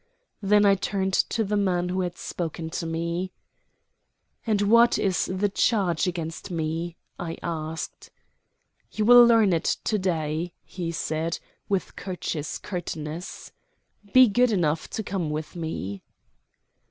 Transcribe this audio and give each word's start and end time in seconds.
Then 0.41 0.65
I 0.65 0.73
turned 0.73 1.13
to 1.13 1.43
the 1.43 1.55
man 1.55 1.89
who 1.89 2.01
had 2.01 2.17
spoken 2.17 2.71
to 2.71 2.87
me. 2.87 3.33
"And 4.47 4.63
what 4.63 4.97
is 4.97 5.27
the 5.31 5.47
charge 5.47 6.07
against 6.07 6.49
me?" 6.49 6.97
I 7.19 7.37
asked. 7.43 8.09
"You 8.91 9.05
will 9.05 9.23
learn 9.23 9.53
it 9.53 9.77
to 9.83 9.99
day," 9.99 10.53
he 10.63 10.91
said, 10.91 11.37
with 11.69 11.95
courteous 11.95 12.57
curtness. 12.57 13.51
"Be 14.11 14.27
good 14.27 14.51
enough 14.51 14.89
to 14.89 15.03
come 15.03 15.29
with 15.29 15.55
me." 15.55 16.01